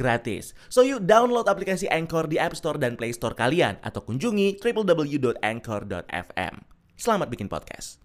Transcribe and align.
gratis. 0.00 0.56
So 0.72 0.80
you 0.80 0.96
download 0.96 1.44
aplikasi 1.44 1.84
Anchor 1.92 2.24
di 2.24 2.40
App 2.40 2.56
Store 2.56 2.80
dan 2.80 2.96
Play 2.96 3.12
Store 3.12 3.36
kalian 3.36 3.76
atau 3.84 4.00
kunjungi 4.00 4.56
www.anchor.fm. 4.56 6.54
Selamat 6.96 7.28
bikin 7.28 7.52
podcast. 7.52 8.00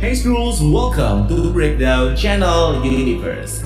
Hey 0.00 0.16
Schools, 0.16 0.64
welcome 0.64 1.28
to 1.28 1.36
the 1.36 1.52
Breakdown 1.52 2.16
Channel 2.16 2.80
Universe. 2.84 3.60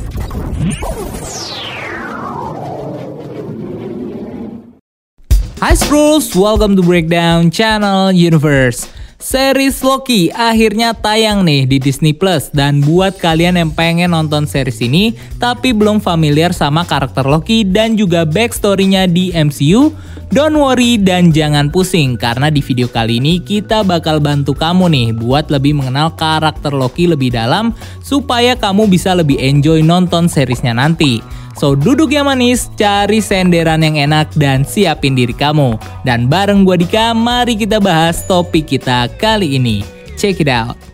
Hi 5.59 5.75
Spruce, 5.75 6.39
welcome 6.39 6.79
to 6.79 6.83
Breakdown 6.87 7.51
Channel 7.51 8.15
Universe. 8.15 8.87
Series 9.19 9.83
Loki 9.83 10.31
akhirnya 10.31 10.95
tayang 10.95 11.43
nih 11.43 11.67
di 11.67 11.83
Disney 11.83 12.15
Plus 12.15 12.55
dan 12.55 12.79
buat 12.79 13.19
kalian 13.19 13.59
yang 13.59 13.75
pengen 13.75 14.15
nonton 14.15 14.47
series 14.47 14.79
ini 14.79 15.11
tapi 15.43 15.75
belum 15.75 15.99
familiar 15.99 16.55
sama 16.55 16.87
karakter 16.87 17.27
Loki 17.27 17.67
dan 17.67 17.99
juga 17.99 18.23
backstory-nya 18.23 19.11
di 19.11 19.35
MCU, 19.35 19.91
don't 20.31 20.55
worry 20.55 21.03
dan 21.03 21.35
jangan 21.35 21.67
pusing 21.67 22.15
karena 22.15 22.47
di 22.47 22.63
video 22.63 22.87
kali 22.87 23.19
ini 23.19 23.43
kita 23.43 23.83
bakal 23.83 24.23
bantu 24.23 24.55
kamu 24.55 24.87
nih 24.87 25.09
buat 25.19 25.51
lebih 25.51 25.75
mengenal 25.83 26.15
karakter 26.15 26.71
Loki 26.71 27.11
lebih 27.11 27.35
dalam 27.35 27.75
supaya 28.07 28.55
kamu 28.55 28.87
bisa 28.87 29.19
lebih 29.19 29.43
enjoy 29.43 29.83
nonton 29.83 30.31
seriesnya 30.31 30.79
nanti. 30.79 31.19
So 31.59 31.75
duduk 31.75 32.15
yang 32.15 32.31
manis, 32.31 32.71
cari 32.79 33.19
senderan 33.19 33.83
yang 33.83 33.99
enak 33.99 34.31
dan 34.39 34.63
siapin 34.63 35.19
diri 35.19 35.35
kamu. 35.35 35.75
Dan 36.07 36.31
bareng 36.31 36.63
gue 36.63 36.87
Dika, 36.87 37.11
mari 37.11 37.59
kita 37.59 37.83
bahas 37.83 38.23
topik 38.23 38.79
kita 38.79 39.11
kali 39.19 39.59
ini. 39.59 39.83
Check 40.15 40.39
it 40.39 40.47
out. 40.47 40.88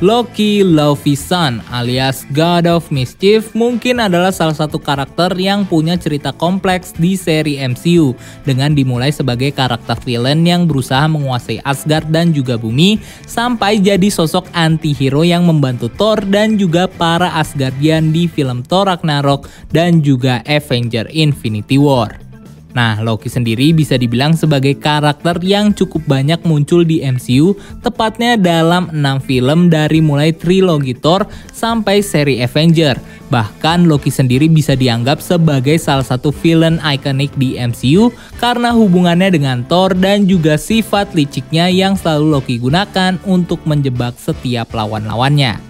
Loki 0.00 0.64
Son 1.12 1.60
alias 1.68 2.24
God 2.32 2.64
of 2.64 2.88
Mischief 2.88 3.52
mungkin 3.52 4.00
adalah 4.00 4.32
salah 4.32 4.56
satu 4.56 4.80
karakter 4.80 5.28
yang 5.36 5.68
punya 5.68 6.00
cerita 6.00 6.32
kompleks 6.32 6.96
di 6.96 7.20
seri 7.20 7.60
MCU 7.60 8.16
dengan 8.48 8.72
dimulai 8.72 9.12
sebagai 9.12 9.52
karakter 9.52 10.00
villain 10.00 10.40
yang 10.40 10.64
berusaha 10.64 11.04
menguasai 11.04 11.60
Asgard 11.68 12.08
dan 12.08 12.32
juga 12.32 12.56
bumi 12.56 12.96
sampai 13.28 13.76
jadi 13.76 14.08
sosok 14.08 14.48
anti-hero 14.56 15.20
yang 15.20 15.44
membantu 15.44 15.92
Thor 15.92 16.24
dan 16.24 16.56
juga 16.56 16.88
para 16.88 17.36
Asgardian 17.36 18.08
di 18.08 18.24
film 18.24 18.64
Thor 18.64 18.88
Ragnarok 18.88 19.52
dan 19.68 20.00
juga 20.00 20.40
Avenger 20.48 21.12
Infinity 21.12 21.76
War. 21.76 22.29
Nah, 22.70 23.02
Loki 23.02 23.26
sendiri 23.26 23.74
bisa 23.74 23.98
dibilang 23.98 24.38
sebagai 24.38 24.78
karakter 24.78 25.42
yang 25.42 25.74
cukup 25.74 26.06
banyak 26.06 26.38
muncul 26.46 26.86
di 26.86 27.02
MCU, 27.02 27.58
tepatnya 27.82 28.38
dalam 28.38 28.86
6 28.94 29.26
film 29.26 29.66
dari 29.66 29.98
mulai 29.98 30.30
trilogi 30.30 30.94
Thor 30.94 31.26
sampai 31.50 31.98
seri 31.98 32.38
Avenger. 32.38 32.98
Bahkan 33.30 33.86
Loki 33.86 34.10
sendiri 34.10 34.50
bisa 34.50 34.74
dianggap 34.74 35.22
sebagai 35.22 35.78
salah 35.78 36.06
satu 36.06 36.34
villain 36.34 36.82
ikonik 36.82 37.30
di 37.38 37.54
MCU 37.58 38.10
karena 38.42 38.74
hubungannya 38.74 39.30
dengan 39.30 39.62
Thor 39.66 39.94
dan 39.94 40.26
juga 40.26 40.58
sifat 40.58 41.14
liciknya 41.14 41.70
yang 41.70 41.94
selalu 41.94 42.38
Loki 42.38 42.56
gunakan 42.58 43.18
untuk 43.26 43.62
menjebak 43.66 44.18
setiap 44.18 44.74
lawan-lawannya. 44.74 45.69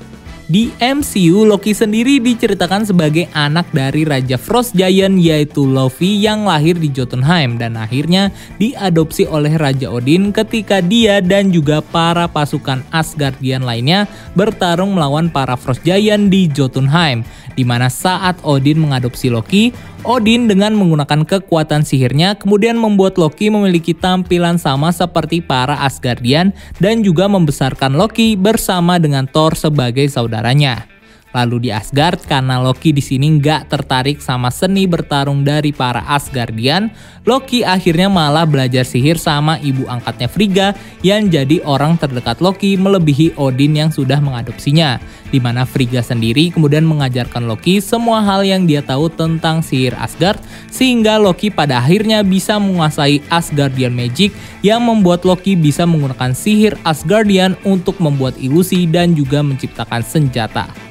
Di 0.50 0.75
MCU, 0.83 1.47
Loki 1.47 1.71
sendiri 1.71 2.19
diceritakan 2.19 2.83
sebagai 2.83 3.31
anak 3.38 3.71
dari 3.71 4.03
Raja 4.03 4.34
Frost 4.34 4.75
Giant 4.75 5.15
yaitu 5.22 5.62
Luffy 5.62 6.19
yang 6.19 6.43
lahir 6.43 6.75
di 6.75 6.91
Jotunheim 6.91 7.55
dan 7.55 7.78
akhirnya 7.78 8.34
diadopsi 8.59 9.31
oleh 9.31 9.55
Raja 9.55 9.87
Odin 9.87 10.34
ketika 10.34 10.83
dia 10.83 11.22
dan 11.22 11.55
juga 11.55 11.78
para 11.78 12.27
pasukan 12.27 12.83
Asgardian 12.91 13.62
lainnya 13.62 14.10
bertarung 14.34 14.99
melawan 14.99 15.31
para 15.31 15.55
Frost 15.55 15.87
Giant 15.87 16.34
di 16.34 16.50
Jotunheim 16.50 17.22
di 17.55 17.62
mana 17.62 17.87
saat 17.87 18.34
Odin 18.43 18.83
mengadopsi 18.83 19.31
Loki, 19.31 19.71
Odin 20.00 20.49
dengan 20.49 20.72
menggunakan 20.81 21.28
kekuatan 21.28 21.84
sihirnya 21.84 22.33
kemudian 22.33 22.81
membuat 22.81 23.21
Loki 23.21 23.53
memiliki 23.53 23.93
tampilan 23.93 24.56
sama 24.56 24.97
seperti 24.97 25.44
para 25.44 25.77
Asgardian 25.84 26.56
dan 26.81 27.05
juga 27.05 27.28
membesarkan 27.28 28.00
Loki 28.00 28.33
bersama 28.33 28.97
dengan 28.97 29.28
Thor 29.28 29.53
sebagai 29.53 30.09
saudaranya. 30.09 31.00
Lalu 31.30 31.66
di 31.66 31.70
Asgard 31.70 32.26
karena 32.26 32.58
Loki 32.58 32.91
di 32.91 32.98
sini 32.98 33.38
nggak 33.38 33.70
tertarik 33.70 34.18
sama 34.18 34.50
seni 34.50 34.91
bertarung 34.91 35.46
dari 35.46 35.70
para 35.70 36.02
Asgardian, 36.10 36.91
Loki 37.22 37.62
akhirnya 37.62 38.10
malah 38.10 38.42
belajar 38.42 38.82
sihir 38.82 39.14
sama 39.14 39.54
ibu 39.62 39.86
angkatnya 39.86 40.26
Frigga 40.26 40.68
yang 41.06 41.30
jadi 41.30 41.62
orang 41.62 41.94
terdekat 42.02 42.42
Loki 42.42 42.74
melebihi 42.74 43.38
Odin 43.38 43.78
yang 43.78 43.91
sudah 43.94 44.18
mengadopsinya. 44.18 44.98
Di 45.30 45.38
mana 45.38 45.62
Frigga 45.62 46.02
sendiri 46.02 46.50
kemudian 46.50 46.82
mengajarkan 46.82 47.47
Loki 47.47 47.78
semua 47.78 48.26
hal 48.26 48.42
yang 48.42 48.66
dia 48.66 48.82
tahu 48.82 49.06
tentang 49.06 49.62
sihir 49.62 49.94
Asgard 50.02 50.42
sehingga 50.66 51.22
Loki 51.22 51.54
pada 51.54 51.78
akhirnya 51.78 52.26
bisa 52.26 52.58
menguasai 52.58 53.22
Asgardian 53.30 53.94
Magic 53.94 54.34
yang 54.66 54.82
membuat 54.82 55.22
Loki 55.22 55.54
bisa 55.54 55.86
menggunakan 55.86 56.34
sihir 56.34 56.74
Asgardian 56.82 57.54
untuk 57.62 58.02
membuat 58.02 58.34
ilusi 58.42 58.91
dan 58.91 59.14
juga 59.14 59.47
menciptakan 59.47 60.02
senjata. 60.02 60.90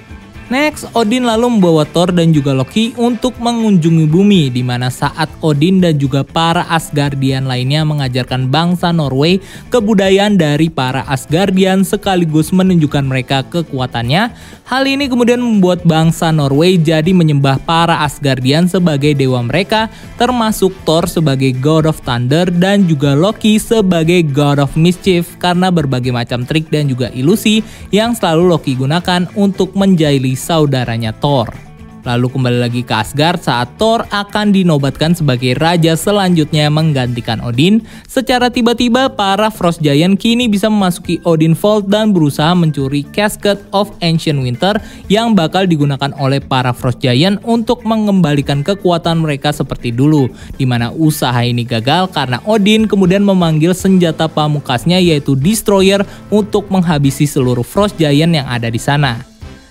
Next, 0.50 0.90
Odin 0.98 1.30
lalu 1.30 1.46
membawa 1.46 1.86
Thor 1.86 2.10
dan 2.10 2.34
juga 2.34 2.58
Loki 2.58 2.98
untuk 2.98 3.38
mengunjungi 3.38 4.10
bumi 4.10 4.50
di 4.50 4.66
mana 4.66 4.90
saat 4.90 5.30
Odin 5.46 5.78
dan 5.78 5.94
juga 6.02 6.26
para 6.26 6.66
Asgardian 6.74 7.46
lainnya 7.46 7.86
mengajarkan 7.86 8.50
bangsa 8.50 8.90
Norway 8.90 9.38
kebudayaan 9.70 10.42
dari 10.42 10.74
para 10.74 11.06
Asgardian 11.06 11.86
sekaligus 11.86 12.50
menunjukkan 12.50 13.06
mereka 13.06 13.46
kekuatannya. 13.46 14.34
Hal 14.66 14.84
ini 14.90 15.06
kemudian 15.06 15.38
membuat 15.38 15.86
bangsa 15.86 16.34
Norway 16.34 16.82
jadi 16.82 17.14
menyembah 17.14 17.62
para 17.62 18.02
Asgardian 18.02 18.66
sebagai 18.66 19.14
dewa 19.14 19.46
mereka 19.46 19.94
termasuk 20.18 20.74
Thor 20.82 21.06
sebagai 21.06 21.54
God 21.62 21.94
of 21.94 22.02
Thunder 22.02 22.50
dan 22.50 22.90
juga 22.90 23.14
Loki 23.14 23.62
sebagai 23.62 24.26
God 24.26 24.66
of 24.66 24.74
Mischief 24.74 25.38
karena 25.38 25.70
berbagai 25.70 26.10
macam 26.10 26.42
trik 26.42 26.74
dan 26.74 26.90
juga 26.90 27.14
ilusi 27.14 27.62
yang 27.94 28.18
selalu 28.18 28.50
Loki 28.50 28.74
gunakan 28.74 29.30
untuk 29.38 29.78
menjahili 29.78 30.39
saudaranya 30.40 31.12
Thor. 31.12 31.70
Lalu 32.08 32.32
kembali 32.32 32.58
lagi 32.64 32.82
ke 32.82 32.96
Asgard 32.96 33.44
saat 33.44 33.76
Thor 33.76 34.08
akan 34.08 34.56
dinobatkan 34.56 35.12
sebagai 35.14 35.60
raja 35.60 36.00
selanjutnya 36.00 36.72
menggantikan 36.72 37.44
Odin. 37.44 37.84
Secara 38.08 38.48
tiba-tiba 38.48 39.12
para 39.12 39.52
Frost 39.52 39.84
Giant 39.84 40.16
kini 40.16 40.48
bisa 40.48 40.72
memasuki 40.72 41.20
Odin 41.28 41.54
Vault 41.54 41.92
dan 41.92 42.16
berusaha 42.16 42.56
mencuri 42.56 43.04
Casket 43.12 43.60
of 43.76 43.92
Ancient 44.00 44.40
Winter 44.40 44.80
yang 45.12 45.36
bakal 45.36 45.68
digunakan 45.68 46.10
oleh 46.16 46.40
para 46.40 46.72
Frost 46.72 47.04
Giant 47.04 47.44
untuk 47.44 47.84
mengembalikan 47.84 48.64
kekuatan 48.64 49.20
mereka 49.20 49.52
seperti 49.52 49.92
dulu. 49.92 50.32
Di 50.56 50.64
mana 50.64 50.96
usaha 50.96 51.44
ini 51.44 51.68
gagal 51.68 52.16
karena 52.16 52.40
Odin 52.48 52.88
kemudian 52.88 53.28
memanggil 53.28 53.76
senjata 53.76 54.32
pamukasnya 54.32 55.04
yaitu 55.04 55.36
Destroyer 55.36 56.08
untuk 56.32 56.72
menghabisi 56.72 57.28
seluruh 57.28 57.68
Frost 57.68 58.00
Giant 58.00 58.34
yang 58.40 58.48
ada 58.48 58.72
di 58.72 58.80
sana. 58.80 59.29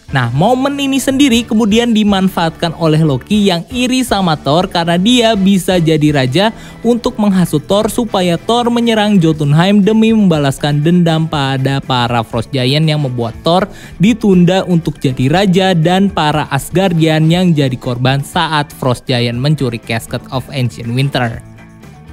Nah, 0.08 0.32
momen 0.32 0.80
ini 0.80 0.96
sendiri 0.96 1.44
kemudian 1.44 1.92
dimanfaatkan 1.92 2.72
oleh 2.80 3.04
Loki 3.04 3.52
yang 3.52 3.60
iri 3.68 4.00
sama 4.00 4.40
Thor 4.40 4.64
karena 4.64 4.96
dia 4.96 5.36
bisa 5.36 5.76
jadi 5.76 6.16
raja 6.16 6.48
untuk 6.80 7.20
menghasut 7.20 7.60
Thor 7.68 7.92
supaya 7.92 8.40
Thor 8.40 8.72
menyerang 8.72 9.20
Jotunheim 9.20 9.84
demi 9.84 10.16
membalaskan 10.16 10.80
dendam 10.80 11.28
pada 11.28 11.84
para 11.84 12.24
Frost 12.24 12.48
Giant 12.56 12.88
yang 12.88 13.04
membuat 13.04 13.36
Thor 13.44 13.68
ditunda 14.00 14.64
untuk 14.64 14.96
jadi 14.96 15.28
raja 15.28 15.76
dan 15.76 16.08
para 16.08 16.48
Asgardian 16.48 17.28
yang 17.28 17.52
jadi 17.52 17.76
korban 17.76 18.24
saat 18.24 18.72
Frost 18.72 19.04
Giant 19.04 19.36
mencuri 19.36 19.76
Casket 19.76 20.24
of 20.32 20.48
Ancient 20.48 20.88
Winter. 20.88 21.57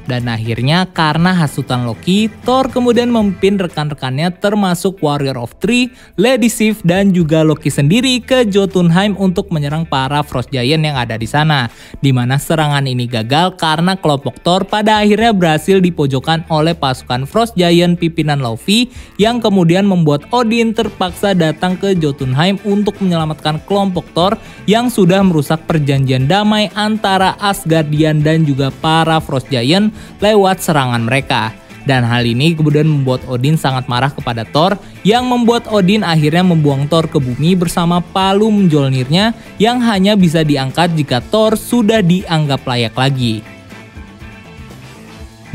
Dan 0.06 0.30
akhirnya 0.30 0.86
karena 0.94 1.34
hasutan 1.34 1.90
Loki, 1.90 2.30
Thor 2.46 2.69
kemudian 2.69 3.10
memimpin 3.10 3.57
rekan-rekannya 3.57 4.38
termasuk 4.38 5.02
Warrior 5.02 5.42
of 5.42 5.57
Three, 5.57 5.90
Lady 6.13 6.46
Sif, 6.46 6.86
dan 6.86 7.10
juga 7.10 7.42
Loki 7.42 7.74
sendiri 7.74 8.22
ke 8.22 8.46
Jotunheim 8.46 9.18
untuk 9.18 9.50
menyerang 9.50 9.90
para 9.90 10.22
Frost 10.22 10.54
Giant 10.54 10.86
yang 10.86 10.94
ada 10.94 11.18
di 11.18 11.25
sana. 11.25 11.74
Di 11.98 12.13
mana 12.13 12.38
serangan 12.38 12.86
ini 12.86 13.10
gagal 13.10 13.57
karena 13.57 13.98
kelompok 13.98 14.38
Thor 14.46 14.69
pada 14.69 15.02
akhirnya 15.02 15.34
berhasil 15.34 15.81
dipojokkan 15.81 16.46
oleh 16.54 16.78
pasukan 16.78 17.25
Frost 17.25 17.58
Giant 17.58 17.98
pimpinan 17.98 18.46
Luffy 18.46 18.94
yang 19.18 19.42
kemudian 19.42 19.90
membuat 19.90 20.30
Odin 20.30 20.78
terpaksa 20.78 21.34
datang 21.34 21.74
ke 21.81 21.98
Jotunheim 21.98 22.62
untuk 22.62 23.01
menyelamatkan 23.01 23.58
kelompok 23.66 24.06
Thor 24.13 24.38
yang 24.69 24.94
sudah 24.94 25.25
merusak 25.25 25.66
perjanjian 25.66 26.30
damai 26.30 26.69
antara 26.78 27.34
Asgardian 27.42 28.22
dan 28.22 28.46
juga 28.46 28.69
para 28.69 29.18
Frost 29.18 29.50
Giant 29.50 29.95
lewat 30.20 30.62
serangan 30.64 31.04
mereka. 31.04 31.54
Dan 31.86 32.02
hal 32.02 32.26
ini 32.26 32.58
kemudian 32.58 32.90
membuat 32.90 33.22
Odin 33.30 33.62
sangat 33.62 33.86
marah 33.86 34.10
kepada 34.10 34.42
Thor 34.42 34.74
yang 35.06 35.30
membuat 35.30 35.70
Odin 35.70 36.02
akhirnya 36.02 36.42
membuang 36.42 36.90
Thor 36.90 37.06
ke 37.06 37.22
bumi 37.22 37.54
bersama 37.54 38.02
palu 38.02 38.50
menjolnirnya 38.50 39.38
yang 39.62 39.78
hanya 39.86 40.18
bisa 40.18 40.42
diangkat 40.42 40.98
jika 40.98 41.22
Thor 41.22 41.54
sudah 41.54 42.02
dianggap 42.02 42.66
layak 42.66 42.98
lagi. 42.98 43.55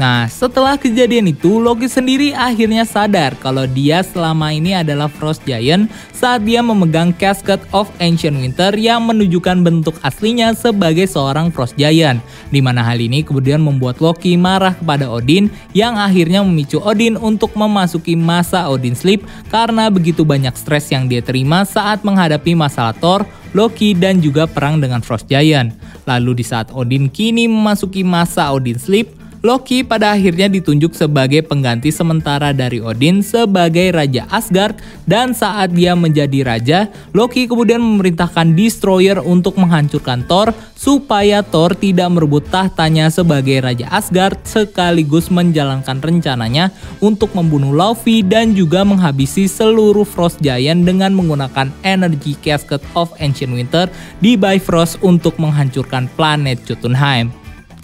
Nah, 0.00 0.24
setelah 0.32 0.80
kejadian 0.80 1.28
itu, 1.28 1.60
Loki 1.60 1.84
sendiri 1.84 2.32
akhirnya 2.32 2.88
sadar 2.88 3.36
kalau 3.36 3.68
dia 3.68 4.00
selama 4.00 4.48
ini 4.48 4.72
adalah 4.72 5.12
Frost 5.12 5.44
Giant 5.44 5.92
saat 6.16 6.40
dia 6.48 6.64
memegang 6.64 7.12
Casket 7.12 7.60
of 7.76 7.84
Ancient 8.00 8.32
Winter 8.40 8.72
yang 8.80 9.04
menunjukkan 9.04 9.60
bentuk 9.60 10.00
aslinya 10.00 10.56
sebagai 10.56 11.04
seorang 11.04 11.52
Frost 11.52 11.76
Giant. 11.76 12.16
Di 12.48 12.64
mana 12.64 12.80
hal 12.80 12.96
ini 12.96 13.20
kemudian 13.20 13.60
membuat 13.60 14.00
Loki 14.00 14.40
marah 14.40 14.72
kepada 14.72 15.04
Odin 15.04 15.52
yang 15.76 16.00
akhirnya 16.00 16.40
memicu 16.40 16.80
Odin 16.80 17.20
untuk 17.20 17.52
memasuki 17.52 18.16
masa 18.16 18.72
Odin 18.72 18.96
Sleep 18.96 19.20
karena 19.52 19.92
begitu 19.92 20.24
banyak 20.24 20.56
stres 20.56 20.88
yang 20.88 21.12
dia 21.12 21.20
terima 21.20 21.68
saat 21.68 22.00
menghadapi 22.08 22.56
masalah 22.56 22.96
Thor, 22.96 23.28
Loki, 23.52 23.92
dan 23.92 24.24
juga 24.24 24.48
perang 24.48 24.80
dengan 24.80 25.04
Frost 25.04 25.28
Giant. 25.28 25.76
Lalu 26.08 26.40
di 26.40 26.44
saat 26.48 26.72
Odin 26.72 27.12
kini 27.12 27.44
memasuki 27.44 28.00
masa 28.00 28.48
Odin 28.48 28.80
Sleep, 28.80 29.19
Loki 29.40 29.80
pada 29.80 30.12
akhirnya 30.12 30.52
ditunjuk 30.52 30.92
sebagai 30.92 31.40
pengganti 31.40 31.88
sementara 31.88 32.52
dari 32.52 32.76
Odin 32.76 33.24
sebagai 33.24 33.88
Raja 33.88 34.28
Asgard 34.28 34.76
dan 35.08 35.32
saat 35.32 35.72
dia 35.72 35.96
menjadi 35.96 36.44
raja, 36.44 36.92
Loki 37.16 37.48
kemudian 37.48 37.80
memerintahkan 37.80 38.52
Destroyer 38.52 39.16
untuk 39.24 39.56
menghancurkan 39.56 40.28
Thor 40.28 40.52
supaya 40.76 41.40
Thor 41.40 41.72
tidak 41.72 42.12
merebut 42.12 42.52
tahtanya 42.52 43.08
sebagai 43.08 43.64
Raja 43.64 43.88
Asgard 43.88 44.44
sekaligus 44.44 45.32
menjalankan 45.32 46.04
rencananya 46.04 46.68
untuk 47.00 47.32
membunuh 47.32 47.72
Luffy 47.72 48.20
dan 48.20 48.52
juga 48.52 48.84
menghabisi 48.84 49.48
seluruh 49.48 50.04
Frost 50.04 50.44
Giant 50.44 50.84
dengan 50.84 51.16
menggunakan 51.16 51.72
Energy 51.80 52.36
Casket 52.44 52.84
of 52.92 53.08
Ancient 53.16 53.56
Winter 53.56 53.88
di 54.20 54.36
Bifrost 54.36 55.00
untuk 55.00 55.40
menghancurkan 55.40 56.12
planet 56.12 56.60
Jotunheim. 56.68 57.39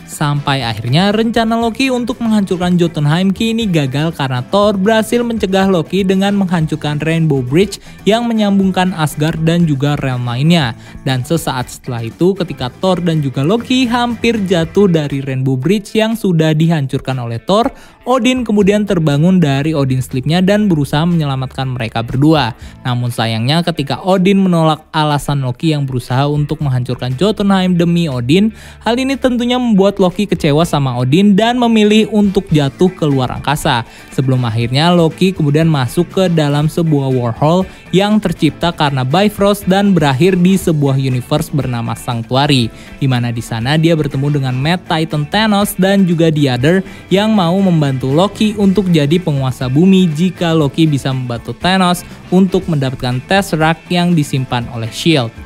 Sampai 0.07 0.63
akhirnya 0.63 1.11
rencana 1.11 1.59
Loki 1.59 1.91
untuk 1.91 2.23
menghancurkan 2.23 2.79
Jotunheim 2.79 3.35
kini 3.35 3.67
gagal 3.67 4.15
karena 4.15 4.39
Thor 4.49 4.79
berhasil 4.79 5.21
mencegah 5.21 5.67
Loki 5.67 6.07
dengan 6.07 6.39
menghancurkan 6.39 7.03
Rainbow 7.03 7.43
Bridge 7.43 7.83
yang 8.07 8.31
menyambungkan 8.31 8.95
Asgard 8.95 9.43
dan 9.43 9.67
juga 9.67 9.99
realm 9.99 10.25
lainnya. 10.25 10.79
Dan 11.03 11.27
sesaat 11.27 11.69
setelah 11.69 12.07
itu 12.07 12.39
ketika 12.39 12.71
Thor 12.79 13.03
dan 13.03 13.19
juga 13.19 13.43
Loki 13.43 13.85
hampir 13.91 14.39
jatuh 14.47 14.87
dari 14.87 15.21
Rainbow 15.21 15.59
Bridge 15.59 15.99
yang 15.99 16.15
sudah 16.15 16.55
dihancurkan 16.55 17.19
oleh 17.19 17.43
Thor, 17.43 17.75
Odin 18.07 18.47
kemudian 18.47 18.87
terbangun 18.87 19.43
dari 19.43 19.75
Odin 19.75 19.99
Sleepnya 19.99 20.39
dan 20.39 20.71
berusaha 20.71 21.03
menyelamatkan 21.03 21.75
mereka 21.75 22.07
berdua. 22.07 22.55
Namun 22.87 23.11
sayangnya 23.11 23.67
ketika 23.67 23.99
Odin 23.99 24.39
menolak 24.39 24.87
alasan 24.95 25.43
Loki 25.43 25.75
yang 25.75 25.91
berusaha 25.91 26.31
untuk 26.31 26.63
menghancurkan 26.63 27.19
Jotunheim 27.19 27.75
demi 27.75 28.07
Odin, 28.07 28.55
hal 28.87 28.95
ini 28.95 29.19
tentunya 29.19 29.59
membuat 29.59 29.96
Loki 29.97 30.29
kecewa 30.29 30.63
sama 30.69 30.95
Odin 31.01 31.33
dan 31.33 31.57
memilih 31.57 32.07
untuk 32.13 32.47
jatuh 32.53 32.93
ke 32.93 33.05
luar 33.09 33.33
angkasa. 33.33 33.83
Sebelum 34.13 34.45
akhirnya 34.45 34.93
Loki 34.93 35.33
kemudian 35.33 35.67
masuk 35.67 36.09
ke 36.13 36.25
dalam 36.33 36.69
sebuah 36.69 37.11
warhol 37.13 37.65
yang 37.95 38.21
tercipta 38.21 38.75
karena 38.75 39.07
Bifrost 39.07 39.65
dan 39.65 39.97
berakhir 39.97 40.37
di 40.37 40.59
sebuah 40.61 41.01
universe 41.01 41.49
bernama 41.55 41.97
Sanctuary. 41.97 42.69
Di 43.01 43.07
mana 43.09 43.33
di 43.33 43.41
sana 43.41 43.81
dia 43.81 43.97
bertemu 43.97 44.37
dengan 44.41 44.55
Mad 44.59 44.85
Titan 44.85 45.25
Thanos 45.29 45.73
dan 45.81 46.05
juga 46.05 46.29
The 46.29 46.45
Other 46.53 46.77
yang 47.09 47.33
mau 47.33 47.57
membantu 47.63 48.13
Loki 48.13 48.53
untuk 48.59 48.93
jadi 48.93 49.17
penguasa 49.23 49.71
bumi 49.71 50.11
jika 50.13 50.53
Loki 50.53 50.85
bisa 50.85 51.15
membantu 51.15 51.57
Thanos 51.57 52.03
untuk 52.29 52.67
mendapatkan 52.67 53.23
Tesseract 53.25 53.87
yang 53.89 54.13
disimpan 54.13 54.67
oleh 54.75 54.91
S.H.I.E.L.D. 54.91 55.46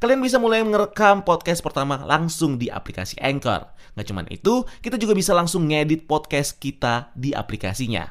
Kalian 0.00 0.24
bisa 0.24 0.40
mulai 0.40 0.64
merekam 0.64 1.20
podcast 1.20 1.60
pertama 1.60 2.00
langsung 2.08 2.56
di 2.56 2.72
aplikasi 2.72 3.20
Anchor. 3.20 3.68
Nggak 3.92 4.06
cuman 4.08 4.26
itu, 4.32 4.64
kita 4.80 4.96
juga 4.96 5.12
bisa 5.12 5.36
langsung 5.36 5.68
ngedit 5.68 6.08
podcast 6.08 6.56
kita 6.56 7.12
di 7.12 7.36
aplikasinya. 7.36 8.08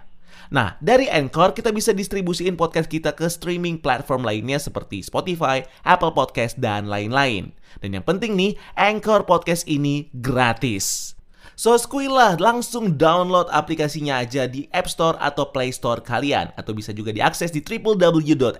Nah, 0.53 0.77
dari 0.77 1.09
Anchor 1.09 1.57
kita 1.57 1.73
bisa 1.73 1.89
distribusiin 1.89 2.53
podcast 2.53 2.93
kita 2.93 3.17
ke 3.17 3.25
streaming 3.25 3.81
platform 3.81 4.21
lainnya 4.21 4.61
seperti 4.61 5.01
Spotify, 5.01 5.65
Apple 5.81 6.13
Podcast, 6.13 6.61
dan 6.61 6.85
lain-lain. 6.85 7.57
Dan 7.81 7.97
yang 7.97 8.05
penting 8.05 8.37
nih, 8.37 8.53
Anchor 8.77 9.25
Podcast 9.25 9.65
ini 9.65 10.13
gratis. 10.13 11.18
So, 11.59 11.75
skuilah 11.75 12.39
langsung 12.39 12.95
download 12.95 13.51
aplikasinya 13.51 14.23
aja 14.23 14.47
di 14.47 14.71
App 14.71 14.87
Store 14.87 15.19
atau 15.19 15.51
Play 15.51 15.75
Store 15.75 15.99
kalian 15.99 16.55
atau 16.55 16.71
bisa 16.71 16.95
juga 16.95 17.11
diakses 17.11 17.51
di 17.51 17.59
www.anchor.fm. 17.59 18.55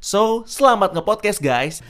So, 0.00 0.48
selamat 0.48 0.96
nge-podcast 0.96 1.44
guys. 1.44 1.84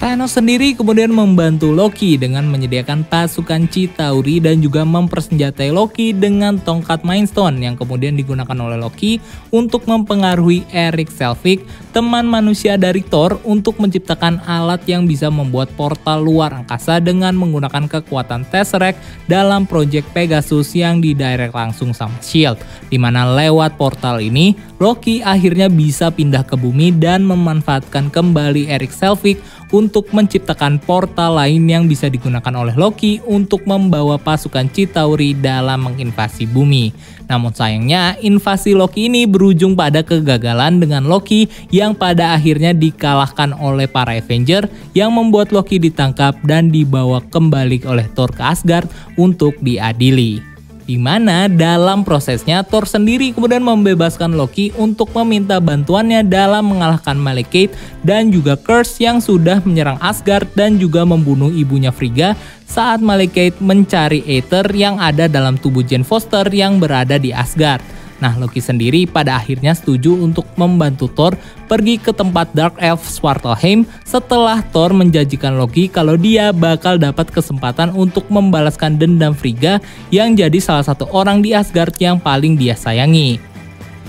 Thanos 0.00 0.36
sendiri 0.36 0.72
kemudian 0.76 1.12
membantu 1.12 1.72
Loki 1.72 2.16
dengan 2.16 2.48
menyediakan 2.48 3.04
pasukan 3.08 3.68
Chitauri 3.68 4.40
dan 4.40 4.60
juga 4.64 4.80
mempersenjatai 4.84 5.72
Loki 5.72 6.16
dengan 6.16 6.60
tongkat 6.60 7.00
Mindstone 7.00 7.60
yang 7.60 7.80
kemudian 7.80 8.16
digunakan 8.20 8.56
oleh 8.60 8.80
Loki 8.80 9.20
untuk 9.48 9.84
mempengaruhi 9.84 10.64
Eric 10.72 11.08
Selvig, 11.08 11.64
teman 11.90 12.22
manusia 12.22 12.78
dari 12.78 13.02
Thor 13.02 13.42
untuk 13.42 13.82
menciptakan 13.82 14.42
alat 14.46 14.86
yang 14.86 15.10
bisa 15.10 15.26
membuat 15.26 15.74
portal 15.74 16.22
luar 16.22 16.54
angkasa 16.54 17.02
dengan 17.02 17.34
menggunakan 17.34 17.90
kekuatan 17.90 18.46
Tesseract 18.46 18.98
dalam 19.26 19.66
proyek 19.66 20.06
Pegasus 20.14 20.70
yang 20.78 21.02
didirect 21.02 21.50
langsung 21.54 21.90
sama 21.90 22.14
S.H.I.E.L.D. 22.22 22.62
Di 22.90 22.98
mana 22.98 23.26
lewat 23.26 23.74
portal 23.74 24.22
ini, 24.22 24.54
Loki 24.78 25.22
akhirnya 25.22 25.66
bisa 25.66 26.14
pindah 26.14 26.46
ke 26.46 26.54
bumi 26.54 26.94
dan 26.94 27.26
memanfaatkan 27.26 28.10
kembali 28.10 28.70
Eric 28.70 28.94
Selvig 28.94 29.42
untuk 29.70 30.10
menciptakan 30.10 30.82
portal 30.82 31.38
lain 31.38 31.66
yang 31.66 31.86
bisa 31.86 32.10
digunakan 32.10 32.50
oleh 32.54 32.74
Loki 32.74 33.22
untuk 33.26 33.66
membawa 33.66 34.18
pasukan 34.18 34.66
Chitauri 34.70 35.34
dalam 35.34 35.90
menginvasi 35.90 36.46
bumi. 36.50 36.92
Namun 37.30 37.54
sayangnya, 37.54 38.18
invasi 38.18 38.74
Loki 38.74 39.06
ini 39.06 39.22
berujung 39.22 39.78
pada 39.78 40.02
kegagalan 40.02 40.82
dengan 40.82 41.06
Loki 41.06 41.46
yang 41.70 41.94
pada 41.94 42.34
akhirnya 42.34 42.74
dikalahkan 42.74 43.54
oleh 43.54 43.86
para 43.86 44.18
Avenger 44.18 44.66
yang 44.98 45.14
membuat 45.14 45.54
Loki 45.54 45.78
ditangkap 45.78 46.34
dan 46.42 46.74
dibawa 46.74 47.22
kembali 47.30 47.86
oleh 47.86 48.10
Thor 48.18 48.34
ke 48.34 48.42
Asgard 48.42 48.90
untuk 49.14 49.54
diadili 49.62 50.49
di 50.84 50.96
mana 50.96 51.46
dalam 51.46 52.02
prosesnya 52.02 52.64
Thor 52.64 52.88
sendiri 52.88 53.32
kemudian 53.36 53.64
membebaskan 53.64 54.36
Loki 54.36 54.72
untuk 54.80 55.12
meminta 55.16 55.60
bantuannya 55.60 56.24
dalam 56.24 56.70
mengalahkan 56.70 57.16
Malekith 57.16 57.72
dan 58.04 58.32
juga 58.32 58.56
Curse 58.56 59.00
yang 59.02 59.18
sudah 59.20 59.60
menyerang 59.62 60.00
Asgard 60.00 60.48
dan 60.56 60.80
juga 60.80 61.04
membunuh 61.04 61.52
ibunya 61.52 61.92
Frigga 61.92 62.38
saat 62.70 63.02
Malekith 63.02 63.58
mencari 63.58 64.22
Aether 64.24 64.66
yang 64.72 65.02
ada 65.02 65.26
dalam 65.26 65.58
tubuh 65.58 65.82
Jane 65.82 66.06
Foster 66.06 66.46
yang 66.54 66.78
berada 66.78 67.18
di 67.18 67.34
Asgard. 67.34 67.99
Nah, 68.20 68.36
Loki 68.36 68.60
sendiri 68.60 69.08
pada 69.08 69.40
akhirnya 69.40 69.72
setuju 69.72 70.12
untuk 70.12 70.44
membantu 70.60 71.08
Thor 71.08 71.32
pergi 71.66 71.96
ke 71.96 72.12
tempat 72.12 72.52
Dark 72.52 72.76
Elf 72.76 73.08
Svartalheim 73.08 73.88
setelah 74.04 74.60
Thor 74.60 74.92
menjanjikan 74.92 75.56
Loki 75.56 75.88
kalau 75.88 76.20
dia 76.20 76.52
bakal 76.52 77.00
dapat 77.00 77.32
kesempatan 77.32 77.96
untuk 77.96 78.28
membalaskan 78.28 79.00
dendam 79.00 79.32
Frigga 79.32 79.80
yang 80.12 80.36
jadi 80.36 80.60
salah 80.60 80.84
satu 80.84 81.08
orang 81.16 81.40
di 81.40 81.56
Asgard 81.56 81.96
yang 81.96 82.20
paling 82.20 82.60
dia 82.60 82.76
sayangi. 82.76 83.40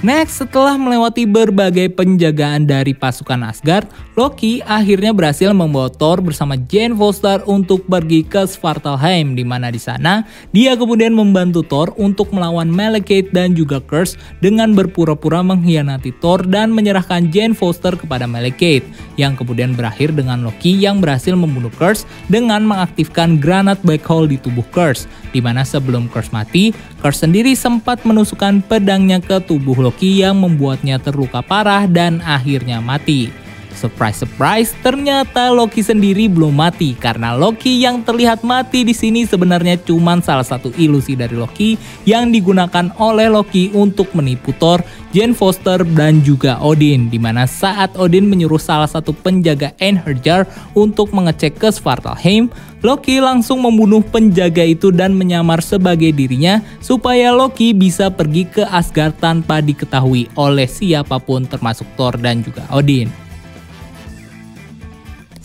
Next, 0.02 0.42
setelah 0.42 0.82
melewati 0.82 1.30
berbagai 1.30 1.94
penjagaan 1.94 2.66
dari 2.66 2.98
pasukan 2.98 3.46
Asgard, 3.46 3.86
Loki 4.12 4.60
akhirnya 4.68 5.16
berhasil 5.16 5.56
membawa 5.56 5.88
Thor 5.88 6.20
bersama 6.20 6.60
Jane 6.60 6.92
Foster 6.92 7.40
untuk 7.48 7.88
pergi 7.88 8.28
ke 8.28 8.44
Svartalheim 8.44 9.40
di 9.40 9.48
mana 9.48 9.72
di 9.72 9.80
sana 9.80 10.28
dia 10.52 10.76
kemudian 10.76 11.16
membantu 11.16 11.64
Thor 11.64 11.96
untuk 11.96 12.36
melawan 12.36 12.68
Malekith 12.68 13.32
dan 13.32 13.56
juga 13.56 13.80
Curse 13.80 14.20
dengan 14.44 14.76
berpura-pura 14.76 15.40
mengkhianati 15.40 16.12
Thor 16.20 16.44
dan 16.44 16.76
menyerahkan 16.76 17.32
Jane 17.32 17.56
Foster 17.56 17.96
kepada 17.96 18.28
Malekith 18.28 18.84
yang 19.16 19.40
kemudian 19.40 19.80
berakhir 19.80 20.12
dengan 20.12 20.44
Loki 20.44 20.76
yang 20.76 21.00
berhasil 21.00 21.32
membunuh 21.32 21.72
Curse 21.72 22.04
dengan 22.28 22.68
mengaktifkan 22.68 23.40
granat 23.40 23.80
black 23.80 24.04
hole 24.04 24.28
di 24.28 24.36
tubuh 24.36 24.68
Curse 24.76 25.08
di 25.32 25.40
mana 25.40 25.64
sebelum 25.64 26.12
Curse 26.12 26.36
mati, 26.36 26.76
Curse 27.00 27.24
sendiri 27.24 27.56
sempat 27.56 28.04
menusukkan 28.04 28.68
pedangnya 28.68 29.24
ke 29.24 29.40
tubuh 29.40 29.80
Loki 29.80 30.20
yang 30.20 30.44
membuatnya 30.44 31.00
terluka 31.00 31.40
parah 31.40 31.88
dan 31.88 32.20
akhirnya 32.28 32.84
mati. 32.84 33.41
Surprise 33.82 34.22
surprise, 34.22 34.78
ternyata 34.86 35.50
Loki 35.50 35.82
sendiri 35.82 36.30
belum 36.30 36.54
mati 36.54 36.94
karena 36.94 37.34
Loki 37.34 37.82
yang 37.82 38.06
terlihat 38.06 38.46
mati 38.46 38.86
di 38.86 38.94
sini 38.94 39.26
sebenarnya 39.26 39.82
cuma 39.82 40.14
salah 40.22 40.46
satu 40.46 40.70
ilusi 40.78 41.18
dari 41.18 41.34
Loki 41.34 41.82
yang 42.06 42.30
digunakan 42.30 42.94
oleh 43.02 43.26
Loki 43.26 43.74
untuk 43.74 44.14
menipu 44.14 44.54
Thor, 44.54 44.86
Jane 45.10 45.34
Foster 45.34 45.82
dan 45.98 46.22
juga 46.22 46.62
Odin 46.62 47.10
di 47.10 47.18
mana 47.18 47.50
saat 47.50 47.98
Odin 47.98 48.30
menyuruh 48.30 48.62
salah 48.62 48.86
satu 48.86 49.18
penjaga 49.18 49.74
Einherjar 49.82 50.46
untuk 50.78 51.10
mengecek 51.10 51.58
ke 51.58 51.74
Svartalheim, 51.74 52.54
Loki 52.86 53.18
langsung 53.18 53.66
membunuh 53.66 54.06
penjaga 54.06 54.62
itu 54.62 54.94
dan 54.94 55.18
menyamar 55.18 55.66
sebagai 55.66 56.14
dirinya 56.14 56.62
supaya 56.86 57.34
Loki 57.34 57.74
bisa 57.74 58.14
pergi 58.14 58.46
ke 58.46 58.62
Asgard 58.70 59.18
tanpa 59.18 59.58
diketahui 59.58 60.30
oleh 60.38 60.70
siapa 60.70 61.18
pun 61.18 61.50
termasuk 61.50 61.90
Thor 61.98 62.14
dan 62.22 62.46
juga 62.46 62.62
Odin. 62.70 63.31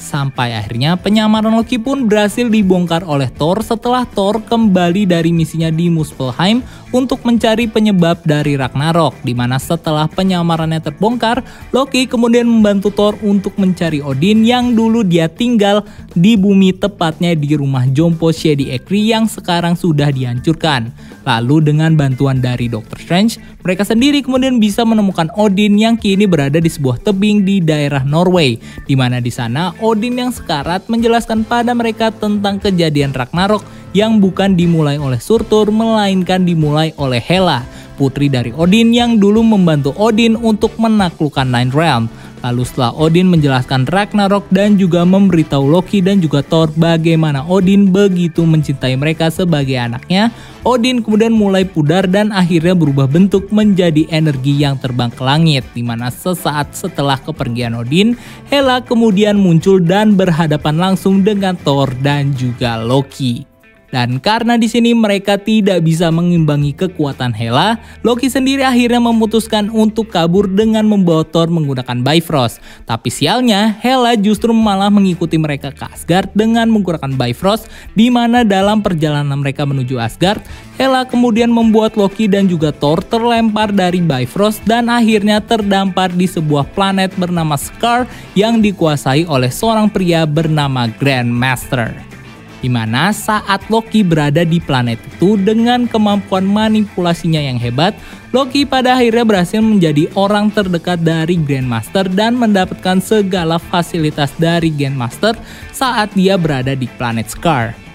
Sampai 0.07 0.55
akhirnya 0.55 0.95
penyamaran 0.95 1.51
Loki 1.51 1.83
pun 1.83 2.07
berhasil 2.07 2.47
dibongkar 2.47 3.03
oleh 3.03 3.27
Thor 3.27 3.59
setelah 3.59 4.07
Thor 4.07 4.39
kembali 4.39 5.03
dari 5.03 5.35
misinya 5.35 5.67
di 5.67 5.91
Muspelheim 5.91 6.63
untuk 6.95 7.23
mencari 7.27 7.67
penyebab 7.67 8.23
dari 8.23 8.55
Ragnarok 8.55 9.19
di 9.27 9.35
mana 9.35 9.59
setelah 9.59 10.07
penyamarannya 10.07 10.79
terbongkar, 10.79 11.43
Loki 11.75 12.07
kemudian 12.07 12.47
membantu 12.47 12.95
Thor 12.95 13.15
untuk 13.23 13.59
mencari 13.59 13.99
Odin 14.03 14.47
yang 14.47 14.79
dulu 14.79 15.03
dia 15.03 15.27
tinggal 15.27 15.83
di 16.15 16.39
bumi 16.39 16.77
tepatnya 16.77 17.35
di 17.35 17.59
rumah 17.59 17.87
Jompo 17.91 18.31
Shady 18.31 18.71
Ekri 18.71 19.11
yang 19.11 19.27
sekarang 19.27 19.75
sudah 19.75 20.15
dihancurkan. 20.15 20.95
Lalu 21.27 21.75
dengan 21.75 21.99
bantuan 21.99 22.39
dari 22.39 22.71
Doctor 22.71 23.03
Strange, 23.03 23.43
mereka 23.67 23.83
sendiri 23.83 24.23
kemudian 24.23 24.63
bisa 24.63 24.87
menemukan 24.87 25.27
Odin 25.35 25.75
yang 25.75 25.99
kini 25.99 26.23
berada 26.23 26.63
di 26.63 26.71
sebuah 26.71 27.03
tebing 27.03 27.43
di 27.43 27.59
daerah 27.59 28.07
Norway, 28.07 28.63
di 28.87 28.95
mana 28.95 29.19
di 29.19 29.35
sana 29.35 29.75
Odin 29.83 30.23
yang 30.23 30.31
sekarat 30.31 30.87
menjelaskan 30.87 31.43
pada 31.43 31.75
mereka 31.75 32.15
tentang 32.15 32.63
kejadian 32.63 33.11
Ragnarok 33.11 33.67
yang 33.97 34.21
bukan 34.21 34.53
dimulai 34.53 35.01
oleh 35.01 35.17
Surtur 35.17 35.73
melainkan 35.73 36.45
dimulai 36.45 36.93
oleh 37.01 37.25
Hela, 37.25 37.65
putri 37.97 38.29
dari 38.29 38.53
Odin 38.53 38.93
yang 38.93 39.17
dulu 39.17 39.41
membantu 39.41 39.97
Odin 39.97 40.37
untuk 40.37 40.77
menaklukkan 40.77 41.49
Nine 41.49 41.73
Realm. 41.73 42.05
Lalu 42.45 42.63
setelah 42.69 42.93
Odin 42.95 43.33
menjelaskan 43.33 43.89
Ragnarok 43.89 44.47
dan 44.53 44.77
juga 44.77 45.03
memberitahu 45.03 45.67
Loki 45.67 46.05
dan 46.05 46.21
juga 46.21 46.45
Thor 46.45 46.69
bagaimana 46.77 47.43
Odin 47.49 47.91
begitu 47.91 48.45
mencintai 48.45 48.95
mereka 48.95 49.33
sebagai 49.33 49.75
anaknya, 49.81 50.31
Odin 50.63 51.01
kemudian 51.01 51.33
mulai 51.33 51.65
pudar 51.65 52.05
dan 52.05 52.31
akhirnya 52.31 52.77
berubah 52.77 53.09
bentuk 53.09 53.49
menjadi 53.51 54.05
energi 54.13 54.63
yang 54.63 54.77
terbang 54.79 55.11
ke 55.11 55.25
langit 55.25 55.65
di 55.73 55.83
mana 55.83 56.13
sesaat 56.13 56.77
setelah 56.77 57.17
kepergian 57.19 57.73
Odin, 57.73 58.15
Hela 58.53 58.85
kemudian 58.85 59.41
muncul 59.41 59.81
dan 59.83 60.15
berhadapan 60.15 60.77
langsung 60.77 61.25
dengan 61.25 61.57
Thor 61.59 61.91
dan 62.05 62.37
juga 62.37 62.79
Loki. 62.79 63.56
Dan 63.95 64.19
karena 64.19 64.59
di 64.59 64.67
sini 64.67 64.93
mereka 64.93 65.39
tidak 65.39 65.87
bisa 65.87 66.11
mengimbangi 66.11 66.75
kekuatan 66.75 67.31
Hela, 67.31 67.79
Loki 68.03 68.27
sendiri 68.27 68.67
akhirnya 68.67 68.99
memutuskan 68.99 69.71
untuk 69.71 70.11
kabur 70.11 70.51
dengan 70.51 70.87
membawa 70.91 71.23
Thor 71.23 71.47
menggunakan 71.47 72.03
Bifrost. 72.03 72.59
Tapi 72.83 73.09
sialnya, 73.15 73.79
Hela 73.79 74.19
justru 74.19 74.51
malah 74.51 74.91
mengikuti 74.91 75.39
mereka 75.39 75.71
ke 75.71 75.87
Asgard 75.87 76.35
dengan 76.35 76.67
menggunakan 76.71 77.15
Bifrost, 77.15 77.71
di 77.95 78.11
mana 78.11 78.43
dalam 78.43 78.83
perjalanan 78.83 79.39
mereka 79.39 79.63
menuju 79.63 80.03
Asgard, 80.03 80.43
Hela 80.77 81.07
kemudian 81.07 81.49
membuat 81.49 81.95
Loki 81.95 82.29
dan 82.29 82.51
juga 82.51 82.75
Thor 82.75 83.01
terlempar 83.01 83.73
dari 83.73 84.03
Bifrost 84.03 84.61
dan 84.69 84.91
akhirnya 84.93 85.41
terdampar 85.41 86.13
di 86.13 86.29
sebuah 86.29 86.69
planet 86.75 87.15
bernama 87.17 87.57
Scar 87.57 88.05
yang 88.37 88.61
dikuasai 88.61 89.25
oleh 89.25 89.49
seorang 89.49 89.89
pria 89.89 90.29
bernama 90.29 90.91
Grandmaster 91.01 92.16
di 92.61 92.69
mana 92.73 93.13
saat 93.13 93.65
Loki 93.69 94.01
berada 94.01 94.43
di 94.43 94.59
planet 94.59 94.97
itu 95.17 95.37
dengan 95.41 95.85
kemampuan 95.87 96.45
manipulasinya 96.45 97.41
yang 97.41 97.61
hebat, 97.61 97.97
Loki 98.35 98.67
pada 98.69 98.99
akhirnya 98.99 99.25
berhasil 99.25 99.63
menjadi 99.63 100.11
orang 100.19 100.53
terdekat 100.53 101.01
dari 101.01 101.39
Grandmaster 101.41 102.11
dan 102.11 102.37
mendapatkan 102.37 103.01
segala 103.01 103.57
fasilitas 103.57 104.35
dari 104.37 104.69
Grandmaster 104.69 105.39
saat 105.73 106.13
dia 106.13 106.37
berada 106.37 106.75
di 106.75 106.91
planet 106.99 107.33
Scar. 107.33 107.86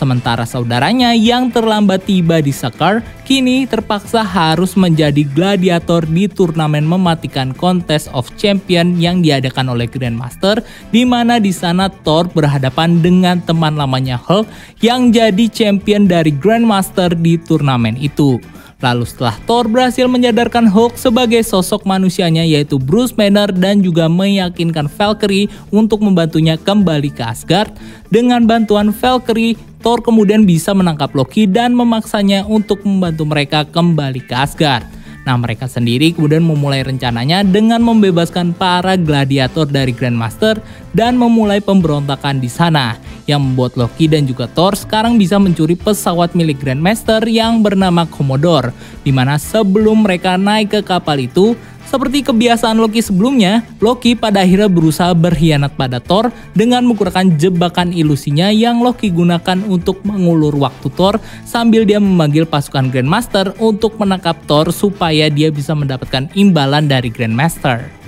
Sementara 0.00 0.48
saudaranya 0.48 1.12
yang 1.12 1.52
terlambat 1.52 2.08
tiba 2.08 2.40
di 2.40 2.56
Sakar, 2.56 3.04
kini 3.28 3.68
terpaksa 3.68 4.24
harus 4.24 4.72
menjadi 4.72 5.28
gladiator 5.28 6.08
di 6.08 6.24
turnamen 6.24 6.88
mematikan 6.88 7.52
Contest 7.52 8.08
of 8.16 8.32
Champion 8.40 8.96
yang 8.96 9.20
diadakan 9.20 9.76
oleh 9.76 9.84
Grandmaster, 9.84 10.64
di 10.88 11.04
mana 11.04 11.36
di 11.36 11.52
sana 11.52 11.92
Thor 11.92 12.32
berhadapan 12.32 13.04
dengan 13.04 13.44
teman 13.44 13.76
lamanya 13.76 14.16
Hulk 14.16 14.48
yang 14.80 15.12
jadi 15.12 15.52
champion 15.52 16.08
dari 16.08 16.32
Grandmaster 16.32 17.12
di 17.12 17.36
turnamen 17.36 18.00
itu. 18.00 18.40
Lalu 18.80 19.04
setelah 19.04 19.36
Thor 19.44 19.68
berhasil 19.68 20.08
menyadarkan 20.08 20.64
Hulk 20.64 20.96
sebagai 20.96 21.44
sosok 21.44 21.84
manusianya 21.84 22.48
yaitu 22.48 22.80
Bruce 22.80 23.12
Banner 23.12 23.52
dan 23.52 23.84
juga 23.84 24.08
meyakinkan 24.08 24.88
Valkyrie 24.88 25.52
untuk 25.68 26.00
membantunya 26.00 26.56
kembali 26.56 27.12
ke 27.12 27.20
Asgard, 27.20 27.76
dengan 28.08 28.48
bantuan 28.48 28.88
Valkyrie, 28.88 29.60
Thor 29.80 30.04
kemudian 30.04 30.44
bisa 30.44 30.76
menangkap 30.76 31.08
Loki 31.16 31.48
dan 31.48 31.72
memaksanya 31.72 32.44
untuk 32.44 32.84
membantu 32.84 33.24
mereka 33.24 33.64
kembali 33.64 34.20
ke 34.28 34.36
Asgard. 34.36 34.84
Nah 35.24 35.36
mereka 35.36 35.68
sendiri 35.68 36.16
kemudian 36.16 36.44
memulai 36.44 36.80
rencananya 36.80 37.44
dengan 37.44 37.80
membebaskan 37.84 38.56
para 38.56 38.96
gladiator 38.96 39.68
dari 39.68 39.92
Grandmaster 39.92 40.60
dan 40.96 41.16
memulai 41.16 41.60
pemberontakan 41.60 42.40
di 42.40 42.48
sana 42.48 42.96
yang 43.28 43.40
membuat 43.40 43.76
Loki 43.76 44.08
dan 44.08 44.24
juga 44.24 44.48
Thor 44.48 44.72
sekarang 44.76 45.20
bisa 45.20 45.36
mencuri 45.36 45.76
pesawat 45.76 46.32
milik 46.32 46.60
Grandmaster 46.60 47.20
yang 47.28 47.60
bernama 47.60 48.08
Commodore 48.08 48.72
di 49.04 49.12
mana 49.12 49.36
sebelum 49.36 50.08
mereka 50.08 50.40
naik 50.40 50.76
ke 50.76 50.80
kapal 50.80 51.20
itu 51.20 51.52
seperti 51.90 52.22
kebiasaan 52.22 52.78
Loki 52.78 53.02
sebelumnya, 53.02 53.66
Loki 53.82 54.14
pada 54.14 54.46
akhirnya 54.46 54.70
berusaha 54.70 55.10
berkhianat 55.10 55.74
pada 55.74 55.98
Thor 55.98 56.30
dengan 56.54 56.86
menggunakan 56.86 57.34
jebakan 57.34 57.90
ilusinya 57.90 58.54
yang 58.54 58.78
Loki 58.78 59.10
gunakan 59.10 59.58
untuk 59.66 59.98
mengulur 60.06 60.54
waktu 60.54 60.86
Thor 60.94 61.18
sambil 61.42 61.82
dia 61.82 61.98
memanggil 61.98 62.46
pasukan 62.46 62.94
Grandmaster 62.94 63.58
untuk 63.58 63.98
menangkap 63.98 64.38
Thor 64.46 64.70
supaya 64.70 65.26
dia 65.26 65.50
bisa 65.50 65.74
mendapatkan 65.74 66.30
imbalan 66.38 66.86
dari 66.86 67.10
Grandmaster. 67.10 67.99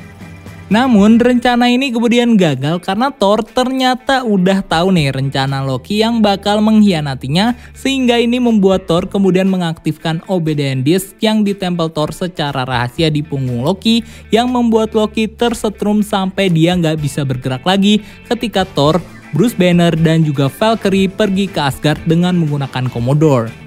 Namun 0.72 1.20
rencana 1.20 1.68
ini 1.68 1.92
kemudian 1.92 2.32
gagal 2.32 2.80
karena 2.80 3.12
Thor 3.12 3.44
ternyata 3.44 4.24
udah 4.24 4.64
tahu 4.64 4.96
nih 4.96 5.12
rencana 5.12 5.60
Loki 5.60 6.00
yang 6.00 6.24
bakal 6.24 6.64
mengkhianatinya 6.64 7.52
sehingga 7.76 8.16
ini 8.16 8.40
membuat 8.40 8.88
Thor 8.88 9.04
kemudian 9.04 9.52
mengaktifkan 9.52 10.24
Obsidian 10.32 10.80
Disc 10.80 11.12
yang 11.20 11.44
ditempel 11.44 11.92
Thor 11.92 12.16
secara 12.16 12.64
rahasia 12.64 13.12
di 13.12 13.20
punggung 13.20 13.60
Loki 13.60 14.00
yang 14.32 14.48
membuat 14.48 14.96
Loki 14.96 15.28
tersetrum 15.28 16.00
sampai 16.00 16.48
dia 16.48 16.72
nggak 16.72 17.04
bisa 17.04 17.20
bergerak 17.20 17.68
lagi 17.68 18.00
ketika 18.32 18.64
Thor, 18.64 18.96
Bruce 19.36 19.52
Banner 19.52 19.92
dan 19.92 20.24
juga 20.24 20.48
Valkyrie 20.48 21.12
pergi 21.12 21.52
ke 21.52 21.68
Asgard 21.68 22.00
dengan 22.08 22.32
menggunakan 22.40 22.88
Commodore. 22.88 23.61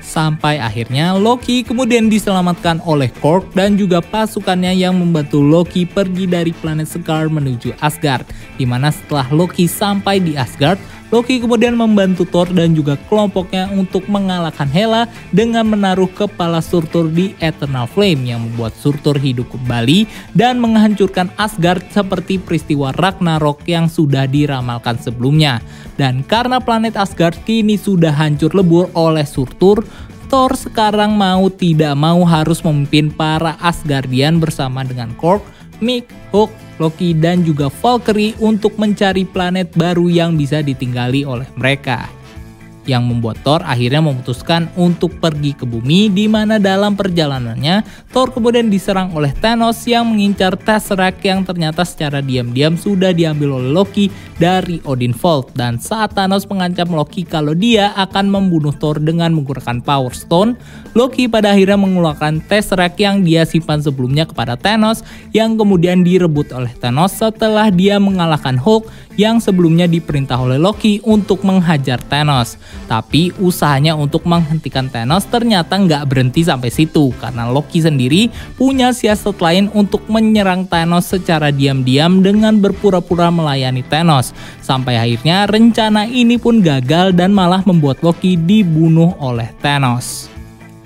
Sampai 0.00 0.56
akhirnya 0.56 1.12
Loki 1.14 1.60
kemudian 1.60 2.08
diselamatkan 2.08 2.80
oleh 2.88 3.12
Korg 3.20 3.52
dan 3.52 3.76
juga 3.76 4.00
pasukannya 4.00 4.72
yang 4.72 4.96
membantu 4.96 5.44
Loki 5.44 5.84
pergi 5.84 6.24
dari 6.24 6.50
planet 6.56 6.88
Scar 6.88 7.28
menuju 7.28 7.76
Asgard. 7.84 8.24
Di 8.56 8.64
mana 8.64 8.88
setelah 8.88 9.28
Loki 9.28 9.68
sampai 9.68 10.18
di 10.20 10.34
Asgard, 10.40 10.80
Loki 11.10 11.42
kemudian 11.42 11.74
membantu 11.74 12.22
Thor 12.22 12.46
dan 12.54 12.70
juga 12.70 12.94
kelompoknya 13.10 13.66
untuk 13.74 14.06
mengalahkan 14.06 14.70
Hela 14.70 15.10
dengan 15.34 15.66
menaruh 15.66 16.06
kepala 16.06 16.62
Surtur 16.62 17.10
di 17.10 17.34
Eternal 17.42 17.90
Flame 17.90 18.30
yang 18.30 18.46
membuat 18.46 18.78
Surtur 18.78 19.18
hidup 19.18 19.50
kembali 19.50 20.06
dan 20.38 20.62
menghancurkan 20.62 21.26
Asgard 21.34 21.82
seperti 21.90 22.38
peristiwa 22.38 22.94
Ragnarok 22.94 23.66
yang 23.66 23.90
sudah 23.90 24.30
diramalkan 24.30 25.02
sebelumnya. 25.02 25.58
Dan 25.98 26.22
karena 26.22 26.62
planet 26.62 26.94
Asgard 26.94 27.42
kini 27.42 27.74
sudah 27.74 28.14
hancur 28.14 28.54
lebur 28.54 28.86
oleh 28.94 29.26
Surtur, 29.26 29.82
Thor 30.30 30.54
sekarang 30.54 31.18
mau 31.18 31.50
tidak 31.50 31.98
mau 31.98 32.22
harus 32.22 32.62
memimpin 32.62 33.10
para 33.10 33.58
Asgardian 33.58 34.38
bersama 34.38 34.86
dengan 34.86 35.10
Korg, 35.18 35.42
Mick, 35.80 36.08
Hulk, 36.32 36.52
Loki, 36.80 37.12
dan 37.16 37.44
juga 37.44 37.68
Valkyrie 37.68 38.36
untuk 38.40 38.76
mencari 38.80 39.28
planet 39.28 39.76
baru 39.76 40.08
yang 40.08 40.36
bisa 40.36 40.64
ditinggali 40.64 41.24
oleh 41.26 41.48
mereka 41.56 42.19
yang 42.90 43.06
membuat 43.06 43.38
Thor 43.46 43.62
akhirnya 43.62 44.02
memutuskan 44.02 44.66
untuk 44.74 45.22
pergi 45.22 45.54
ke 45.54 45.62
bumi 45.62 46.10
di 46.10 46.26
mana 46.26 46.58
dalam 46.58 46.98
perjalanannya 46.98 48.10
Thor 48.10 48.34
kemudian 48.34 48.66
diserang 48.66 49.14
oleh 49.14 49.30
Thanos 49.38 49.86
yang 49.86 50.10
mengincar 50.10 50.58
Tesseract 50.58 51.22
yang 51.22 51.46
ternyata 51.46 51.86
secara 51.86 52.18
diam-diam 52.18 52.74
sudah 52.74 53.14
diambil 53.14 53.62
oleh 53.62 53.70
Loki 53.70 54.10
dari 54.40 54.82
Odin 54.82 55.14
Vault 55.14 55.54
dan 55.54 55.78
saat 55.78 56.16
Thanos 56.16 56.48
mengancam 56.50 56.90
Loki 56.90 57.22
kalau 57.22 57.54
dia 57.54 57.92
akan 57.94 58.32
membunuh 58.32 58.74
Thor 58.74 58.96
dengan 58.96 59.30
menggunakan 59.36 59.84
Power 59.84 60.16
Stone, 60.16 60.56
Loki 60.96 61.28
pada 61.28 61.52
akhirnya 61.52 61.76
mengeluarkan 61.76 62.40
Tesseract 62.48 62.96
yang 62.96 63.20
dia 63.20 63.44
simpan 63.44 63.84
sebelumnya 63.84 64.24
kepada 64.24 64.56
Thanos 64.56 65.04
yang 65.36 65.60
kemudian 65.60 66.00
direbut 66.02 66.50
oleh 66.56 66.72
Thanos 66.80 67.14
setelah 67.20 67.68
dia 67.68 68.00
mengalahkan 68.00 68.56
Hulk 68.56 68.88
yang 69.20 69.36
sebelumnya 69.36 69.84
diperintah 69.84 70.40
oleh 70.40 70.56
Loki 70.56 71.04
untuk 71.04 71.44
menghajar 71.44 72.00
Thanos. 72.00 72.56
Tapi 72.88 73.36
usahanya 73.36 73.92
untuk 73.92 74.24
menghentikan 74.24 74.88
Thanos 74.88 75.28
ternyata 75.28 75.76
nggak 75.76 76.08
berhenti 76.08 76.40
sampai 76.40 76.72
situ 76.72 77.12
karena 77.20 77.52
Loki 77.52 77.84
sendiri 77.84 78.32
punya 78.56 78.96
siasat 78.96 79.36
lain 79.36 79.68
untuk 79.76 80.08
menyerang 80.08 80.64
Thanos 80.64 81.12
secara 81.12 81.52
diam-diam 81.52 82.24
dengan 82.24 82.56
berpura-pura 82.56 83.28
melayani 83.28 83.84
Thanos. 83.84 84.32
Sampai 84.64 84.96
akhirnya 84.96 85.44
rencana 85.44 86.08
ini 86.08 86.40
pun 86.40 86.64
gagal 86.64 87.12
dan 87.12 87.36
malah 87.36 87.60
membuat 87.68 88.00
Loki 88.00 88.40
dibunuh 88.40 89.12
oleh 89.20 89.52
Thanos. 89.60 90.39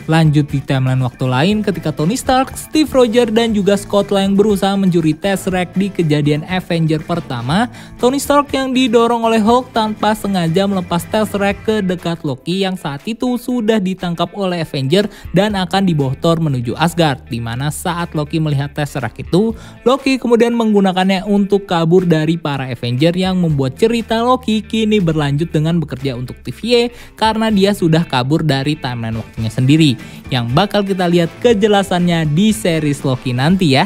Lanjut 0.04 0.44
di 0.52 0.60
timeline 0.60 1.00
waktu 1.00 1.24
lain 1.24 1.56
ketika 1.64 1.88
Tony 1.88 2.12
Stark, 2.12 2.52
Steve 2.60 2.92
Rogers, 2.92 3.32
dan 3.32 3.56
juga 3.56 3.72
Scott 3.72 4.12
Lang 4.12 4.36
berusaha 4.36 4.76
mencuri 4.76 5.16
Tesseract 5.16 5.80
di 5.80 5.88
kejadian 5.88 6.44
Avenger 6.44 7.00
pertama, 7.00 7.72
Tony 7.96 8.20
Stark 8.20 8.52
yang 8.52 8.76
didorong 8.76 9.24
oleh 9.24 9.40
Hulk 9.40 9.72
tanpa 9.72 10.12
sengaja 10.12 10.68
melepas 10.68 11.08
Tesseract 11.08 11.64
ke 11.64 11.80
dekat 11.80 12.20
Loki 12.20 12.68
yang 12.68 12.76
saat 12.76 13.00
itu 13.08 13.40
sudah 13.40 13.80
ditangkap 13.80 14.28
oleh 14.36 14.60
Avenger 14.60 15.08
dan 15.32 15.56
akan 15.56 15.88
dibawa 15.88 16.12
menuju 16.36 16.76
Asgard. 16.76 17.24
Di 17.32 17.40
mana 17.40 17.72
saat 17.72 18.12
Loki 18.12 18.36
melihat 18.36 18.76
Tesseract 18.76 19.24
itu, 19.24 19.56
Loki 19.88 20.20
kemudian 20.20 20.52
menggunakannya 20.52 21.24
untuk 21.24 21.64
kabur 21.64 22.04
dari 22.04 22.36
para 22.36 22.68
Avenger 22.68 23.16
yang 23.16 23.40
membuat 23.40 23.80
cerita 23.80 24.20
Loki 24.20 24.60
kini 24.60 25.00
berlanjut 25.00 25.48
dengan 25.48 25.80
bekerja 25.80 26.12
untuk 26.12 26.36
TVA 26.44 26.92
karena 27.16 27.48
dia 27.48 27.72
sudah 27.72 28.04
kabur 28.04 28.44
dari 28.44 28.76
timeline 28.76 29.16
waktunya 29.16 29.48
sendiri 29.48 29.93
yang 30.28 30.50
bakal 30.52 30.82
kita 30.82 31.08
lihat 31.08 31.30
kejelasannya 31.40 32.28
di 32.32 32.50
series 32.54 33.02
Loki 33.02 33.34
nanti 33.34 33.76
ya. 33.76 33.84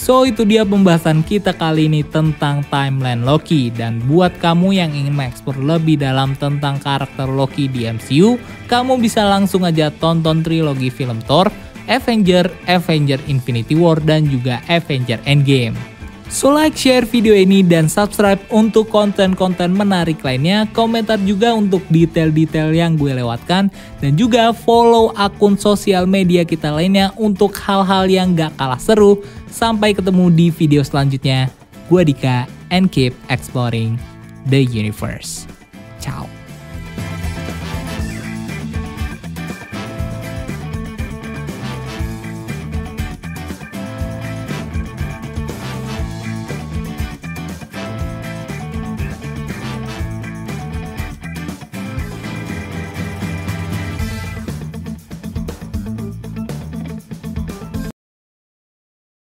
So 0.00 0.24
itu 0.24 0.48
dia 0.48 0.64
pembahasan 0.64 1.20
kita 1.20 1.52
kali 1.52 1.84
ini 1.84 2.00
tentang 2.00 2.64
timeline 2.72 3.20
Loki 3.20 3.68
dan 3.68 4.00
buat 4.08 4.32
kamu 4.40 4.72
yang 4.72 4.90
ingin 4.96 5.12
mengeksplor 5.12 5.60
lebih 5.60 6.00
dalam 6.00 6.32
tentang 6.40 6.80
karakter 6.80 7.28
Loki 7.28 7.68
di 7.68 7.84
MCU, 7.84 8.40
kamu 8.66 8.96
bisa 8.96 9.28
langsung 9.28 9.68
aja 9.68 9.92
tonton 10.00 10.40
trilogi 10.40 10.88
film 10.88 11.20
Thor, 11.28 11.52
Avenger, 11.84 12.48
Avenger 12.64 13.20
Infinity 13.28 13.76
War 13.76 14.00
dan 14.00 14.24
juga 14.24 14.64
Avenger 14.72 15.20
Endgame. 15.28 15.89
So 16.30 16.54
like, 16.54 16.78
share 16.78 17.02
video 17.02 17.34
ini 17.34 17.66
dan 17.66 17.90
subscribe 17.90 18.38
untuk 18.54 18.86
konten-konten 18.86 19.74
menarik 19.74 20.22
lainnya. 20.22 20.62
Komentar 20.70 21.18
juga 21.26 21.50
untuk 21.50 21.82
detail-detail 21.90 22.70
yang 22.70 22.94
gue 22.94 23.18
lewatkan. 23.18 23.66
Dan 23.98 24.14
juga 24.14 24.54
follow 24.54 25.10
akun 25.18 25.58
sosial 25.58 26.06
media 26.06 26.46
kita 26.46 26.70
lainnya 26.70 27.10
untuk 27.18 27.52
hal-hal 27.58 28.06
yang 28.06 28.38
gak 28.38 28.54
kalah 28.54 28.78
seru. 28.78 29.26
Sampai 29.50 29.90
ketemu 29.90 30.30
di 30.30 30.46
video 30.54 30.86
selanjutnya. 30.86 31.50
Gue 31.90 32.06
Dika 32.06 32.46
and 32.70 32.94
keep 32.94 33.10
exploring 33.26 33.98
the 34.46 34.62
universe. 34.62 35.50
Ciao. 35.98 36.39